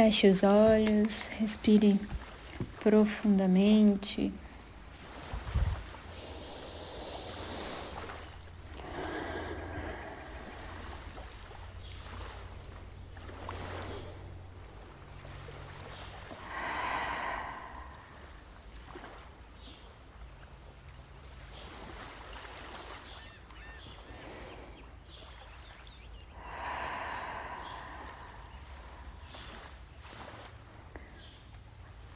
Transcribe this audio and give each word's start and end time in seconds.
Feche 0.00 0.30
os 0.30 0.42
olhos, 0.42 1.28
respire 1.38 2.00
profundamente. 2.82 4.32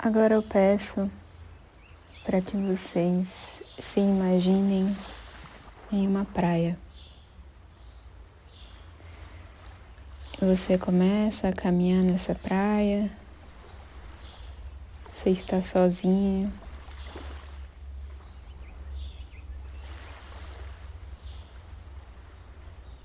Agora 0.05 0.35
eu 0.35 0.43
peço 0.43 1.11
para 2.25 2.39
que 2.39 2.59
vocês 2.59 3.63
se 3.79 4.01
imaginem 4.01 4.95
em 5.91 6.07
uma 6.07 6.27
praia. 6.27 6.79
Você 10.39 10.77
começa 10.77 11.49
a 11.49 11.55
caminhar 11.55 12.05
nessa 12.05 12.35
praia, 12.35 13.11
você 15.11 15.31
está 15.31 15.63
sozinho. 15.63 16.53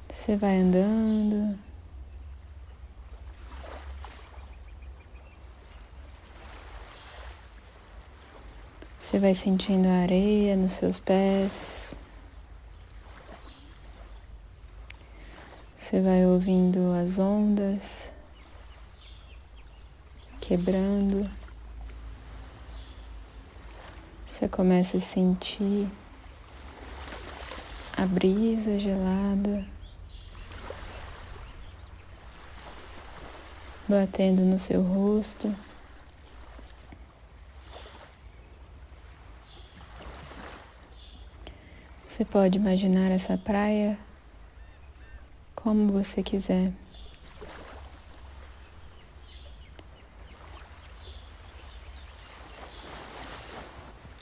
Você 0.10 0.36
vai 0.36 0.58
andando, 0.58 1.58
Você 9.10 9.18
vai 9.18 9.34
sentindo 9.34 9.88
a 9.88 10.04
areia 10.04 10.56
nos 10.56 10.74
seus 10.74 11.00
pés. 11.00 11.96
Você 15.76 16.00
vai 16.00 16.24
ouvindo 16.28 16.94
as 16.94 17.18
ondas 17.18 18.14
quebrando. 20.40 21.28
Você 24.28 24.48
começa 24.48 24.98
a 24.98 25.02
sentir 25.02 25.90
a 27.98 28.06
brisa 28.06 28.78
gelada 28.78 29.66
batendo 33.88 34.44
no 34.44 34.60
seu 34.60 34.84
rosto. 34.84 35.52
Você 42.20 42.26
pode 42.26 42.58
imaginar 42.58 43.12
essa 43.12 43.38
praia 43.38 43.98
como 45.56 45.94
você 45.94 46.22
quiser. 46.22 46.74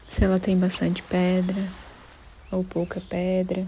Se 0.08 0.24
ela 0.24 0.40
tem 0.40 0.56
bastante 0.56 1.02
pedra 1.02 1.68
ou 2.52 2.64
pouca 2.64 3.02
pedra. 3.02 3.68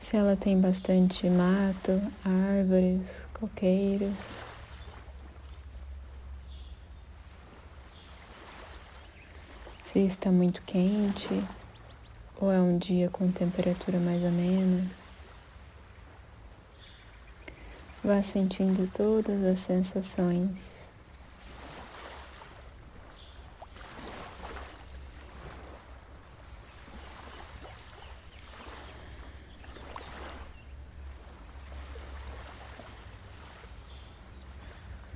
Se 0.00 0.16
ela 0.16 0.34
tem 0.34 0.60
bastante 0.60 1.30
mato, 1.30 2.02
árvores, 2.24 3.28
coqueiros. 3.32 4.32
Se 9.80 10.00
está 10.00 10.32
muito 10.32 10.60
quente 10.62 11.44
ou 12.40 12.50
é 12.52 12.60
um 12.60 12.76
dia 12.76 13.08
com 13.08 13.30
temperatura 13.30 13.98
mais 13.98 14.24
amena? 14.24 14.90
Vá 18.02 18.22
sentindo 18.22 18.90
todas 18.92 19.42
as 19.44 19.58
sensações. 19.60 20.90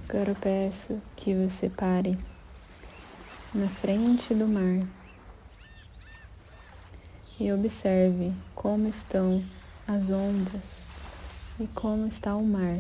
Agora 0.09 0.31
eu 0.31 0.35
peço 0.37 1.03
que 1.15 1.35
você 1.35 1.69
pare 1.69 2.17
na 3.55 3.69
frente 3.69 4.33
do 4.33 4.49
mar 4.49 4.98
e 7.41 7.53
observe 7.53 8.33
como 8.55 8.89
estão 8.89 9.45
as 9.87 10.11
ondas 10.11 10.81
e 11.61 11.67
como 11.69 12.07
está 12.07 12.35
o 12.35 12.45
mar. 12.45 12.77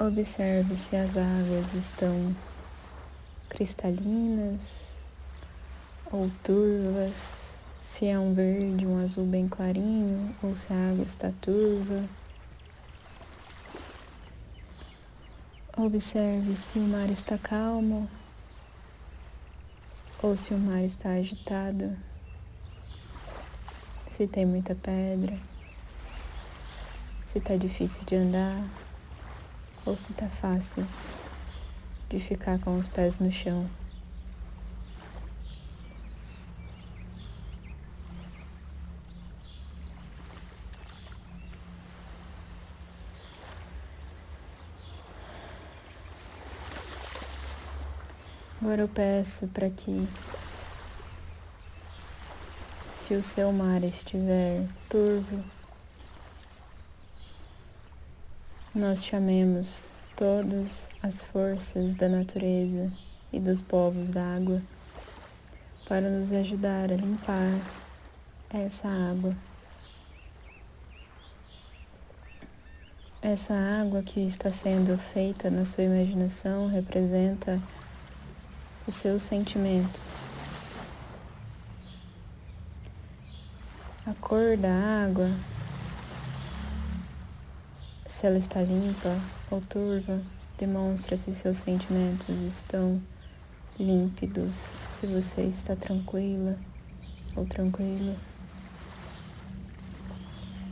Observe 0.00 0.76
se 0.76 0.96
as 0.96 1.16
águas 1.16 1.74
estão 1.74 2.34
cristalinas 3.48 4.60
ou 6.10 6.30
turvas, 6.42 7.54
se 7.80 8.06
é 8.06 8.18
um 8.18 8.32
verde, 8.32 8.86
um 8.86 9.02
azul 9.02 9.26
bem 9.26 9.48
clarinho 9.48 10.34
ou 10.42 10.54
se 10.54 10.72
a 10.72 10.90
água 10.90 11.04
está 11.04 11.32
turva. 11.40 12.04
Observe 15.76 16.54
se 16.54 16.78
o 16.78 16.82
mar 16.82 17.10
está 17.10 17.36
calmo 17.36 18.08
ou 20.22 20.36
se 20.36 20.54
o 20.54 20.58
mar 20.58 20.82
está 20.82 21.10
agitado, 21.10 21.96
se 24.08 24.26
tem 24.26 24.46
muita 24.46 24.74
pedra, 24.74 25.38
se 27.24 27.38
está 27.38 27.56
difícil 27.56 28.02
de 28.04 28.16
andar 28.16 28.64
ou 29.84 29.96
se 29.96 30.12
está 30.12 30.28
fácil 30.28 30.86
de 32.08 32.18
ficar 32.18 32.58
com 32.58 32.78
os 32.78 32.88
pés 32.88 33.18
no 33.18 33.30
chão. 33.30 33.68
Agora 48.66 48.82
eu 48.82 48.88
peço 48.88 49.46
para 49.46 49.70
que, 49.70 50.08
se 52.96 53.14
o 53.14 53.22
seu 53.22 53.52
mar 53.52 53.84
estiver 53.84 54.66
turvo, 54.88 55.44
nós 58.74 59.04
chamemos 59.04 59.86
todas 60.16 60.88
as 61.00 61.22
forças 61.22 61.94
da 61.94 62.08
natureza 62.08 62.92
e 63.32 63.38
dos 63.38 63.60
povos 63.60 64.08
da 64.10 64.34
água 64.34 64.60
para 65.88 66.10
nos 66.10 66.32
ajudar 66.32 66.90
a 66.90 66.96
limpar 66.96 67.60
essa 68.50 68.88
água. 68.88 69.32
Essa 73.22 73.54
água 73.54 74.02
que 74.02 74.26
está 74.26 74.50
sendo 74.50 74.98
feita 74.98 75.48
na 75.52 75.64
sua 75.64 75.84
imaginação 75.84 76.66
representa 76.66 77.62
os 78.86 78.94
seus 78.94 79.22
sentimentos. 79.22 80.00
A 84.06 84.14
cor 84.20 84.56
da 84.56 85.04
água, 85.04 85.28
se 88.06 88.24
ela 88.24 88.38
está 88.38 88.62
limpa 88.62 89.20
ou 89.50 89.60
turva, 89.60 90.22
demonstra 90.56 91.16
se 91.16 91.34
seus 91.34 91.58
sentimentos 91.58 92.40
estão 92.42 93.02
límpidos, 93.78 94.54
se 94.90 95.06
você 95.06 95.42
está 95.42 95.74
tranquila 95.74 96.56
ou 97.34 97.44
tranquilo, 97.44 98.16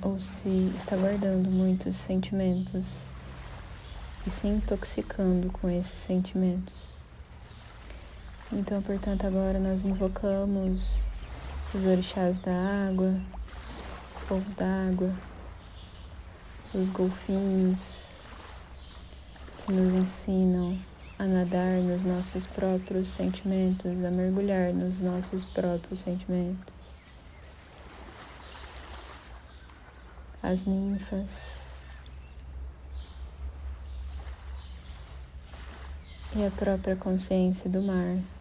ou 0.01 0.19
se 0.21 0.73
está 0.77 0.97
guardando 0.97 1.51
muitos 1.51 1.97
sentimentos 1.97 2.87
e 4.25 4.31
se 4.31 4.47
intoxicando 4.47 5.51
com 5.51 5.69
esses 5.69 5.99
sentimentos. 5.99 6.94
Então, 8.57 8.81
portanto, 8.81 9.27
agora 9.27 9.59
nós 9.59 9.85
invocamos 9.85 10.97
os 11.75 11.85
orixás 11.85 12.39
da 12.39 12.53
água, 12.89 13.21
o 14.15 14.27
povo 14.29 14.51
d'água, 14.53 15.13
os 16.73 16.89
golfinhos 16.89 18.05
que 19.67 19.73
nos 19.73 19.93
ensinam 19.93 20.79
a 21.19 21.25
nadar 21.25 21.79
nos 21.79 22.05
nossos 22.05 22.47
próprios 22.47 23.09
sentimentos, 23.09 23.91
a 24.05 24.11
mergulhar 24.13 24.73
nos 24.73 25.01
nossos 25.01 25.45
próprios 25.47 25.99
sentimentos. 26.03 26.73
As 30.41 30.65
ninfas. 30.65 31.59
E 36.37 36.47
a 36.47 36.51
própria 36.53 36.95
consciência 36.95 37.69
do 37.69 37.83
mar 37.83 38.34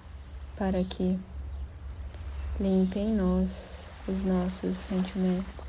para 0.56 0.84
que 0.84 1.20
limpe 2.60 3.00
em 3.00 3.16
nós 3.16 3.86
os 4.08 4.24
nossos 4.24 4.78
sentimentos. 4.78 5.64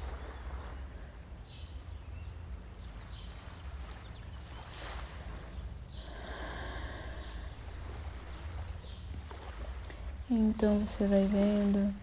Então 10.30 10.80
você 10.80 11.06
vai 11.06 11.26
vendo 11.26 11.94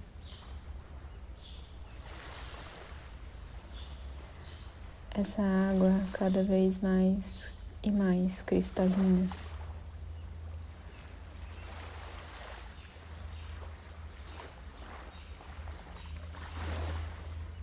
essa 5.13 5.41
água 5.41 5.91
cada 6.13 6.43
vez 6.43 6.79
mais 6.79 7.47
e 7.83 7.91
mais 7.91 8.41
cristalina. 8.43 9.50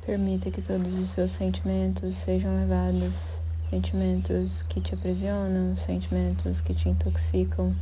Permita 0.09 0.51
que 0.51 0.63
todos 0.63 0.95
os 0.95 1.11
seus 1.11 1.33
sentimentos 1.33 2.17
sejam 2.17 2.57
levados, 2.57 3.43
sentimentos 3.69 4.63
que 4.63 4.81
te 4.81 4.95
aprisionam, 4.95 5.77
sentimentos 5.77 6.63
que 6.63 6.73
te 6.73 6.89
intoxicam, 6.89 7.77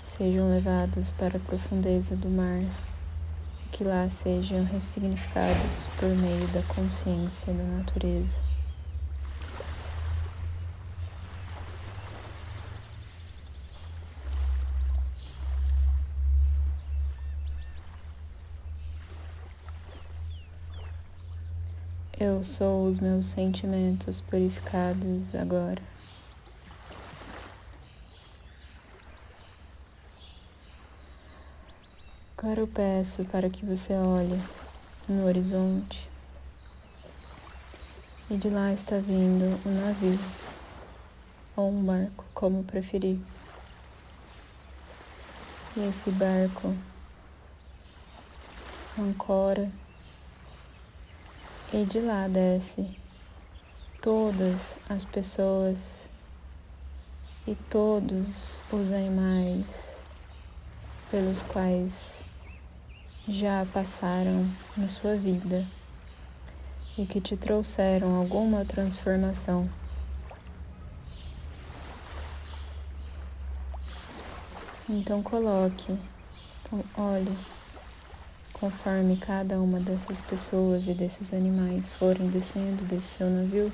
sejam 0.00 0.48
levados 0.48 1.10
para 1.18 1.36
a 1.36 1.40
profundeza 1.40 2.14
do 2.14 2.28
mar, 2.28 2.62
que 3.72 3.82
lá 3.82 4.08
sejam 4.08 4.62
ressignificados 4.62 5.88
por 5.98 6.08
meio 6.10 6.46
da 6.52 6.62
consciência 6.72 7.52
da 7.52 7.64
natureza. 7.64 8.53
Sou 22.56 22.86
os 22.86 23.00
meus 23.00 23.26
sentimentos 23.26 24.20
purificados 24.20 25.34
agora. 25.34 25.82
Agora 32.38 32.60
eu 32.60 32.68
peço 32.68 33.24
para 33.24 33.50
que 33.50 33.66
você 33.66 33.94
olhe 33.94 34.40
no 35.08 35.26
horizonte 35.26 36.08
e 38.30 38.36
de 38.36 38.48
lá 38.48 38.72
está 38.72 38.98
vindo 38.98 39.60
um 39.66 39.84
navio 39.84 40.18
ou 41.56 41.72
um 41.72 41.82
barco, 41.84 42.24
como 42.32 42.62
preferir. 42.62 43.18
E 45.76 45.80
esse 45.88 46.08
barco 46.12 46.72
ancora 48.96 49.68
e 51.74 51.84
de 51.84 51.98
lá 51.98 52.28
desce 52.28 52.86
todas 54.00 54.76
as 54.88 55.04
pessoas 55.04 56.08
e 57.48 57.56
todos 57.68 58.28
os 58.70 58.92
animais 58.92 59.66
pelos 61.10 61.42
quais 61.42 62.24
já 63.26 63.66
passaram 63.72 64.48
na 64.76 64.86
sua 64.86 65.16
vida 65.16 65.66
e 66.96 67.04
que 67.04 67.20
te 67.20 67.36
trouxeram 67.36 68.14
alguma 68.14 68.64
transformação. 68.64 69.68
Então 74.88 75.24
coloque, 75.24 75.98
então 76.62 76.84
olhe 76.96 77.36
conforme 78.54 79.16
cada 79.18 79.60
uma 79.60 79.78
dessas 79.78 80.22
pessoas 80.22 80.86
e 80.86 80.94
desses 80.94 81.34
animais 81.34 81.92
forem 81.92 82.28
descendo 82.28 82.82
desse 82.84 83.18
seu 83.18 83.28
navio. 83.28 83.70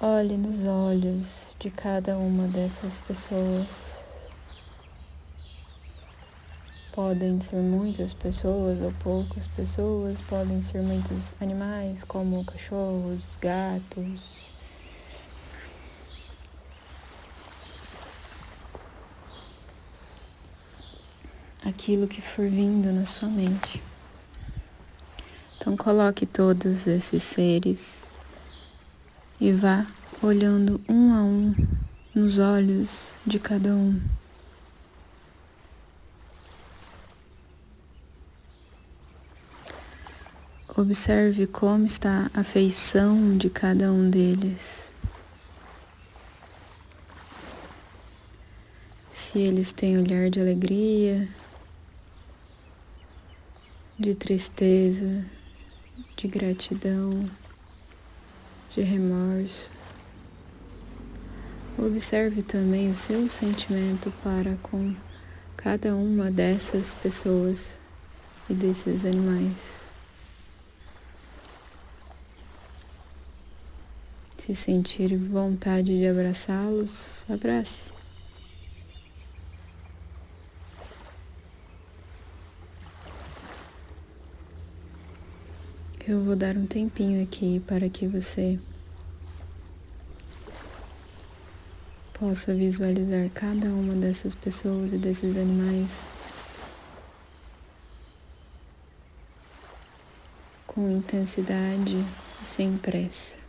Olhe 0.00 0.36
nos 0.36 0.64
olhos 0.66 1.54
de 1.58 1.70
cada 1.70 2.16
uma 2.16 2.46
dessas 2.46 2.98
pessoas 3.00 3.96
Podem 6.96 7.38
ser 7.42 7.56
muitas 7.56 8.14
pessoas 8.14 8.80
ou 8.80 8.90
poucas 9.04 9.46
pessoas, 9.48 10.18
podem 10.22 10.62
ser 10.62 10.80
muitos 10.80 11.34
animais, 11.38 12.02
como 12.02 12.42
cachorros, 12.42 13.36
gatos. 13.38 14.55
Aquilo 21.66 22.06
que 22.06 22.22
for 22.22 22.48
vindo 22.48 22.92
na 22.92 23.04
sua 23.04 23.28
mente. 23.28 23.82
Então, 25.56 25.76
coloque 25.76 26.24
todos 26.24 26.86
esses 26.86 27.24
seres 27.24 28.08
e 29.40 29.50
vá 29.50 29.84
olhando 30.22 30.80
um 30.88 31.12
a 31.12 31.24
um 31.24 31.54
nos 32.14 32.38
olhos 32.38 33.12
de 33.26 33.40
cada 33.40 33.74
um. 33.74 34.00
Observe 40.68 41.48
como 41.48 41.84
está 41.84 42.30
a 42.32 42.44
feição 42.44 43.36
de 43.36 43.50
cada 43.50 43.90
um 43.90 44.08
deles. 44.08 44.94
Se 49.10 49.40
eles 49.40 49.72
têm 49.72 49.98
olhar 49.98 50.30
de 50.30 50.38
alegria, 50.38 51.28
de 53.98 54.14
tristeza, 54.14 55.24
de 56.16 56.28
gratidão, 56.28 57.24
de 58.70 58.82
remorso. 58.82 59.70
Observe 61.78 62.42
também 62.42 62.90
o 62.90 62.94
seu 62.94 63.26
sentimento 63.28 64.12
para 64.22 64.56
com 64.56 64.94
cada 65.56 65.96
uma 65.96 66.30
dessas 66.30 66.92
pessoas 66.92 67.78
e 68.50 68.54
desses 68.54 69.04
animais. 69.04 69.86
Se 74.36 74.54
sentir 74.54 75.16
vontade 75.16 75.98
de 75.98 76.06
abraçá-los, 76.06 77.24
abrace. 77.28 77.95
Eu 86.08 86.22
vou 86.22 86.36
dar 86.36 86.56
um 86.56 86.68
tempinho 86.68 87.20
aqui 87.20 87.58
para 87.66 87.88
que 87.88 88.06
você 88.06 88.60
possa 92.14 92.54
visualizar 92.54 93.28
cada 93.34 93.66
uma 93.66 93.92
dessas 93.92 94.32
pessoas 94.32 94.92
e 94.92 94.98
desses 94.98 95.36
animais 95.36 96.04
com 100.64 100.88
intensidade 100.88 101.96
e 102.40 102.46
sem 102.46 102.78
pressa. 102.78 103.45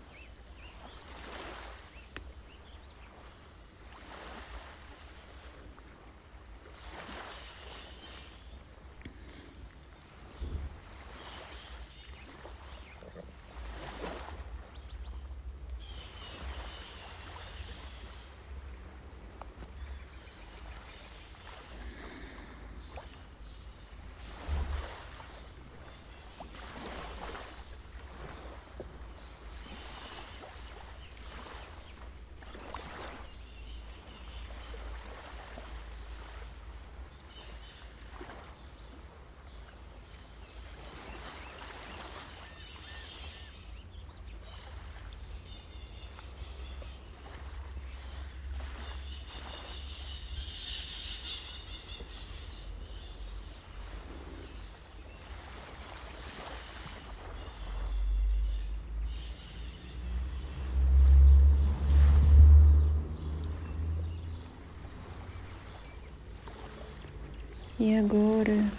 E 67.79 67.95
agora 67.95 68.71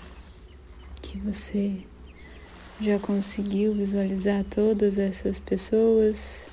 que 1.01 1.17
você 1.19 1.85
já 2.81 2.99
conseguiu 2.99 3.73
visualizar 3.73 4.43
todas 4.43 4.99
essas 4.99 5.39
pessoas, 5.39 6.45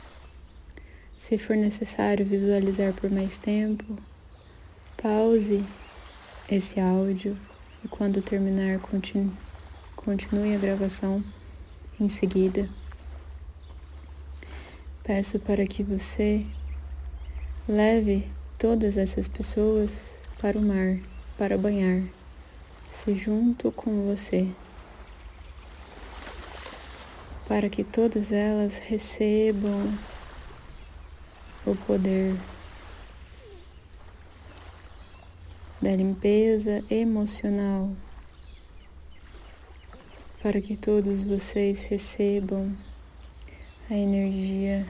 se 1.18 1.40
for 1.40 1.58
necessário 1.58 2.24
visualizar 2.24 2.94
por 2.94 3.10
mais 3.10 3.36
tempo, 3.36 3.98
pause 4.96 5.66
esse 6.48 6.80
áudio 6.80 7.36
e 7.84 7.88
quando 7.88 8.22
terminar 8.22 8.80
continue, 8.80 10.54
a 10.54 10.60
gravação 10.60 11.24
em 12.00 12.08
seguida. 12.08 12.70
Peço 15.04 15.40
para 15.40 15.66
que 15.66 15.82
você 15.82 16.46
leve 17.68 18.30
todas 18.60 18.98
essas 18.98 19.28
pessoas 19.28 20.20
para 20.38 20.60
o 20.60 20.62
mar, 20.62 21.00
para 21.40 21.58
banhar 21.58 22.04
se 22.96 23.14
junto 23.14 23.74
com 23.74 24.06
você, 24.06 24.48
para 27.46 27.70
que 27.70 27.84
todas 27.84 28.32
elas 28.32 28.80
recebam 28.80 29.94
o 31.66 31.76
poder 31.76 32.36
da 35.82 35.94
limpeza 35.94 36.84
emocional, 36.90 37.92
para 40.42 40.62
que 40.62 40.78
todos 40.78 41.26
vocês 41.26 41.84
recebam 41.84 42.76
a 43.90 43.94
energia 43.94 44.88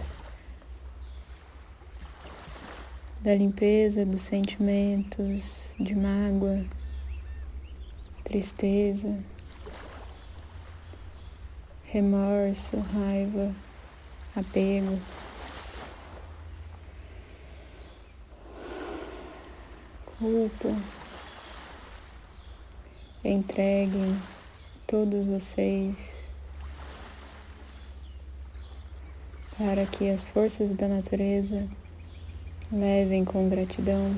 da 3.19 3.33
limpeza 3.33 4.05
dos 4.05 4.21
sentimentos 4.21 5.75
de 5.79 5.95
mágoa 5.95 6.63
tristeza, 8.25 9.17
remorso, 11.85 12.77
raiva, 12.77 13.55
apego. 14.35 14.99
Culpa. 20.17 20.69
Entreguem 23.23 24.21
todos 24.87 25.25
vocês 25.25 26.31
para 29.57 29.85
que 29.85 30.09
as 30.09 30.23
forças 30.23 30.75
da 30.75 30.87
natureza 30.87 31.67
levem 32.71 33.23
com 33.23 33.47
gratidão 33.49 34.17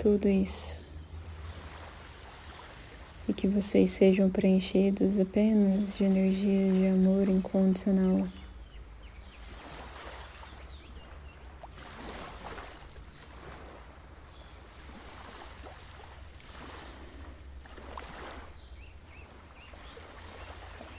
tudo 0.00 0.28
isso. 0.28 0.78
E 3.28 3.34
que 3.34 3.46
vocês 3.46 3.90
sejam 3.90 4.30
preenchidos 4.30 5.20
apenas 5.20 5.98
de 5.98 6.04
energia 6.04 6.72
de 6.72 6.86
amor 6.86 7.28
incondicional. 7.28 8.26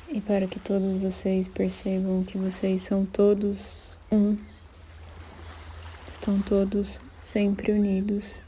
E 0.10 0.22
para 0.22 0.46
que 0.46 0.60
todos 0.60 1.00
vocês 1.00 1.48
percebam 1.48 2.24
que 2.24 2.38
vocês 2.38 2.84
são 2.84 3.06
todos 3.06 3.98
um, 4.12 4.38
estão 6.12 6.40
todos 6.42 7.02
sempre 7.18 7.72
unidos 7.72 8.44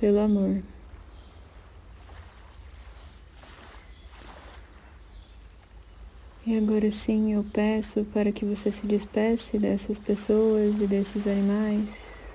pelo 0.00 0.18
amor. 0.18 0.62
E 6.46 6.56
agora 6.56 6.90
sim 6.90 7.34
eu 7.34 7.44
peço 7.44 8.04
para 8.06 8.32
que 8.32 8.46
você 8.46 8.72
se 8.72 8.86
despece 8.86 9.58
dessas 9.58 9.98
pessoas 9.98 10.80
e 10.80 10.86
desses 10.86 11.26
animais, 11.26 12.34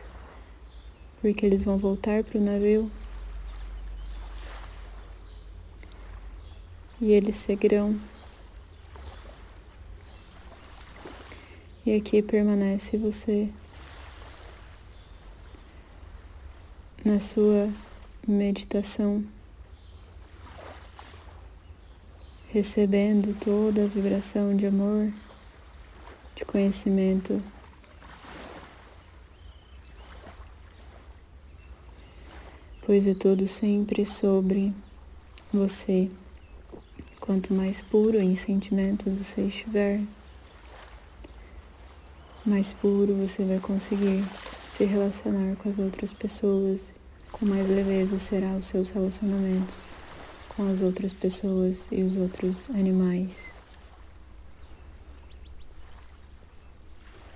porque 1.19 1.43
eles 1.43 1.63
vão 1.63 1.79
voltar 1.79 2.23
para 2.23 2.37
o 2.37 2.41
navio. 2.41 2.89
E 7.01 7.11
eles 7.11 7.35
seguirão. 7.35 7.99
E 11.83 11.95
aqui 11.95 12.21
permanece 12.21 12.95
você. 12.95 13.49
Na 17.05 17.19
sua 17.19 17.69
meditação, 18.27 19.23
recebendo 22.49 23.35
toda 23.35 23.83
a 23.83 23.87
vibração 23.87 24.57
de 24.57 24.65
amor, 24.65 25.13
de 26.35 26.43
conhecimento. 26.43 27.39
Pois 32.83 33.05
é 33.05 33.13
tudo 33.13 33.47
sempre 33.47 34.03
sobre 34.03 34.73
você. 35.53 36.09
Quanto 37.19 37.53
mais 37.53 37.83
puro 37.83 38.17
em 38.17 38.35
sentimentos 38.35 39.13
você 39.13 39.41
estiver, 39.41 40.01
mais 42.43 42.73
puro 42.73 43.13
você 43.13 43.43
vai 43.43 43.59
conseguir 43.59 44.23
se 44.75 44.83
relacionar 44.83 45.55
com 45.55 45.69
as 45.69 45.79
outras 45.79 46.11
pessoas, 46.11 46.91
com 47.31 47.45
mais 47.45 47.69
leveza 47.69 48.19
será 48.19 48.57
os 48.57 48.65
seus 48.65 48.89
relacionamentos 48.89 49.87
com 50.49 50.69
as 50.69 50.81
outras 50.81 51.13
pessoas 51.13 51.87
e 51.89 52.03
os 52.03 52.17
outros 52.17 52.69
animais. 52.71 53.55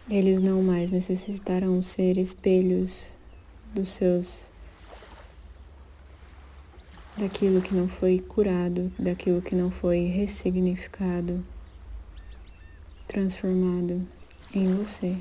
Eles 0.10 0.41
não 0.41 0.62
mais 0.62 0.91
necessitarão 0.91 1.81
ser 1.81 2.17
espelhos 2.17 3.15
dos 3.74 3.88
seus 3.88 4.50
daquilo 7.15 7.62
que 7.62 7.74
não 7.74 7.88
foi 7.88 8.19
curado, 8.19 8.91
daquilo 9.00 9.41
que 9.41 9.55
não 9.55 9.72
foi 9.72 10.08
ressignificado, 10.08 11.41
transformado 13.08 14.05
em 14.53 14.75
você. 14.75 15.15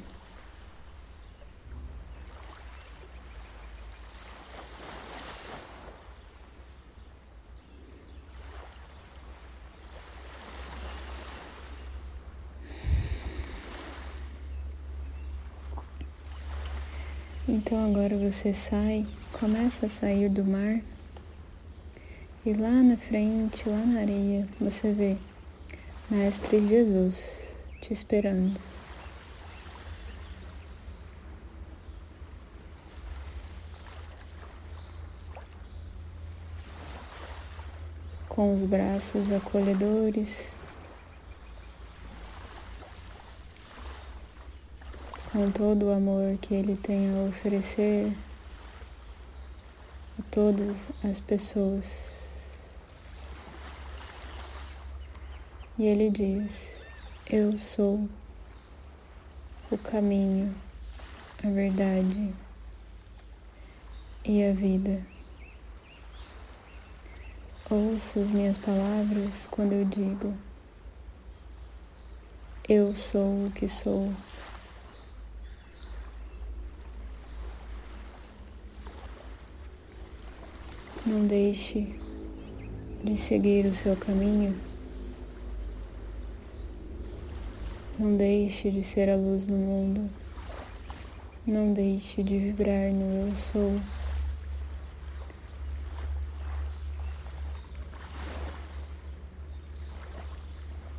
Então 17.58 17.90
agora 17.90 18.16
você 18.16 18.52
sai, 18.52 19.04
começa 19.32 19.86
a 19.86 19.88
sair 19.88 20.28
do 20.28 20.44
mar 20.44 20.80
e 22.46 22.52
lá 22.52 22.70
na 22.70 22.96
frente, 22.96 23.68
lá 23.68 23.84
na 23.84 24.00
areia, 24.00 24.46
você 24.60 24.92
vê 24.92 25.16
Mestre 26.08 26.64
Jesus 26.68 27.64
te 27.80 27.92
esperando. 27.92 28.60
Com 38.28 38.54
os 38.54 38.62
braços 38.62 39.32
acolhedores, 39.32 40.56
com 45.38 45.52
todo 45.52 45.86
o 45.86 45.92
amor 45.92 46.36
que 46.38 46.52
Ele 46.52 46.76
tem 46.76 47.14
a 47.14 47.28
oferecer 47.28 48.12
a 50.18 50.22
todas 50.32 50.88
as 51.04 51.20
pessoas. 51.20 52.58
E 55.78 55.84
Ele 55.84 56.10
diz: 56.10 56.82
Eu 57.30 57.56
sou 57.56 58.08
o 59.70 59.78
caminho, 59.78 60.52
a 61.44 61.48
verdade 61.48 62.30
e 64.24 64.42
a 64.42 64.52
vida. 64.52 65.06
Ouça 67.70 68.18
as 68.18 68.30
minhas 68.32 68.58
palavras 68.58 69.46
quando 69.46 69.74
eu 69.74 69.84
digo: 69.84 70.34
Eu 72.68 72.92
sou 72.92 73.46
o 73.46 73.52
que 73.52 73.68
sou. 73.68 74.12
Não 81.08 81.26
deixe 81.26 81.88
de 83.02 83.16
seguir 83.16 83.64
o 83.64 83.72
seu 83.72 83.96
caminho. 83.96 84.54
Não 87.98 88.14
deixe 88.14 88.70
de 88.70 88.82
ser 88.82 89.08
a 89.08 89.16
luz 89.16 89.46
no 89.46 89.56
mundo. 89.56 90.10
Não 91.46 91.72
deixe 91.72 92.22
de 92.22 92.38
vibrar 92.38 92.92
no 92.92 93.26
eu 93.26 93.34
sou. 93.36 93.80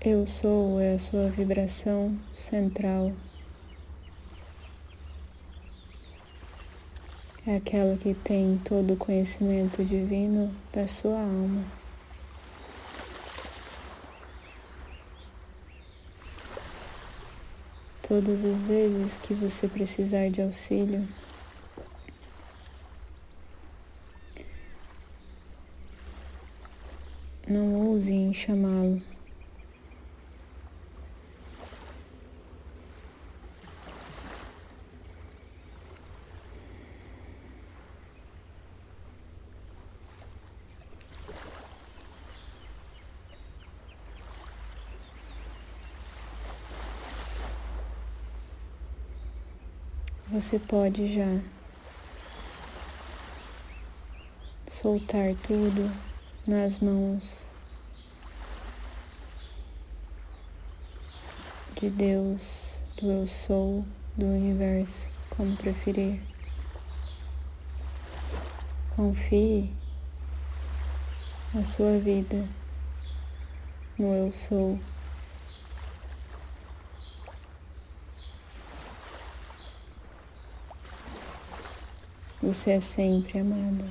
Eu 0.01 0.25
sou 0.25 0.79
é 0.79 0.95
a 0.95 0.97
sua 0.97 1.29
vibração 1.29 2.17
central. 2.33 3.13
É 7.49 7.55
aquela 7.55 7.97
que 7.97 8.13
tem 8.13 8.61
todo 8.63 8.93
o 8.93 8.95
conhecimento 8.95 9.83
divino 9.83 10.55
da 10.71 10.85
sua 10.85 11.19
alma. 11.19 11.65
Todas 18.07 18.45
as 18.45 18.61
vezes 18.61 19.17
que 19.17 19.33
você 19.33 19.67
precisar 19.67 20.29
de 20.29 20.43
auxílio, 20.43 21.07
não 27.47 27.73
ouse 27.87 28.13
em 28.13 28.31
chamá-lo. 28.31 29.01
Você 50.31 50.59
pode 50.59 51.11
já 51.11 51.41
soltar 54.67 55.33
tudo 55.41 55.91
nas 56.45 56.79
mãos 56.79 57.47
de 61.75 61.89
Deus, 61.89 62.83
do 63.01 63.09
Eu 63.09 63.25
Sou, 63.25 63.83
do 64.15 64.27
universo, 64.27 65.09
como 65.31 65.57
preferir. 65.57 66.21
Confie 68.95 69.73
a 71.55 71.63
sua 71.63 71.97
vida 71.97 72.47
no 73.97 74.13
Eu 74.13 74.31
Sou. 74.31 74.79
Você 82.41 82.71
é 82.71 82.79
sempre 82.79 83.39
amado. 83.39 83.83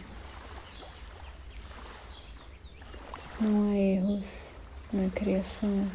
Não 3.39 3.71
há 3.71 3.77
erros 3.77 4.57
na 4.91 5.11
criação. 5.11 5.87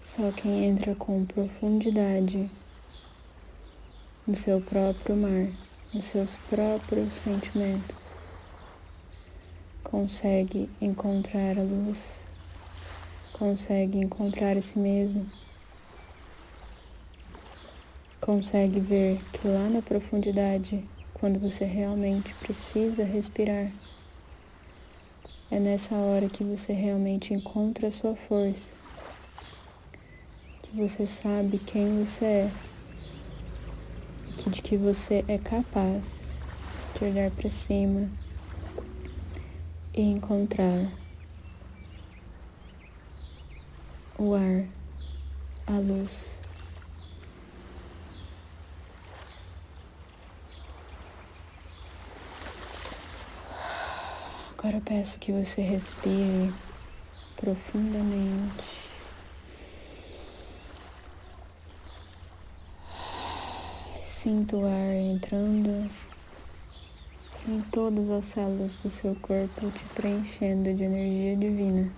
Só 0.00 0.32
quem 0.32 0.64
entra 0.64 0.94
com 0.94 1.26
profundidade 1.26 2.50
no 4.26 4.34
seu 4.34 4.62
próprio 4.62 5.14
mar, 5.14 5.48
nos 5.92 6.06
seus 6.06 6.38
próprios 6.48 7.12
sentimentos, 7.12 7.94
consegue 9.86 10.68
encontrar 10.80 11.56
a 11.56 11.62
luz, 11.62 12.28
consegue 13.32 13.98
encontrar 13.98 14.56
a 14.56 14.60
si 14.60 14.80
mesmo, 14.80 15.24
consegue 18.20 18.80
ver 18.80 19.22
que 19.32 19.46
lá 19.46 19.70
na 19.70 19.80
profundidade, 19.80 20.82
quando 21.14 21.38
você 21.38 21.64
realmente 21.64 22.34
precisa 22.34 23.04
respirar, 23.04 23.70
é 25.52 25.60
nessa 25.60 25.94
hora 25.94 26.28
que 26.28 26.42
você 26.42 26.72
realmente 26.72 27.32
encontra 27.32 27.86
a 27.86 27.92
sua 27.92 28.16
força, 28.16 28.74
que 30.62 30.76
você 30.76 31.06
sabe 31.06 31.58
quem 31.58 32.04
você 32.04 32.24
é, 32.24 32.50
que 34.38 34.50
de 34.50 34.60
que 34.62 34.76
você 34.76 35.24
é 35.28 35.38
capaz 35.38 36.48
de 36.98 37.04
olhar 37.04 37.30
para 37.30 37.48
cima 37.48 38.25
e 39.96 40.02
encontrar 40.02 40.92
o 44.18 44.34
ar, 44.34 44.66
a 45.66 45.78
luz. 45.78 46.44
Agora 54.58 54.82
peço 54.84 55.18
que 55.18 55.32
você 55.32 55.62
respire 55.62 56.52
profundamente. 57.36 58.86
Sinta 64.02 64.56
o 64.56 64.66
ar 64.66 64.94
entrando 64.94 65.88
em 67.48 67.60
todas 67.70 68.10
as 68.10 68.24
células 68.24 68.74
do 68.76 68.90
seu 68.90 69.14
corpo, 69.16 69.70
te 69.70 69.84
preenchendo 69.94 70.74
de 70.74 70.82
energia 70.82 71.36
divina. 71.36 71.92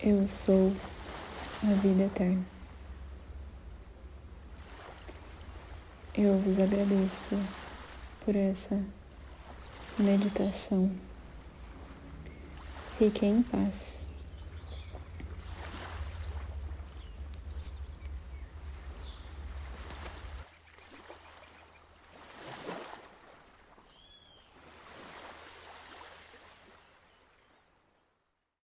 Eu 0.00 0.26
sou 0.26 0.72
a 1.62 1.72
vida 1.74 2.04
eterna. 2.04 2.44
Eu 6.14 6.38
vos 6.38 6.58
agradeço 6.58 7.36
por 8.24 8.34
essa 8.34 8.82
meditação. 9.98 10.90
Fiquem 12.96 13.38
em 13.38 13.42
paz. 13.42 14.07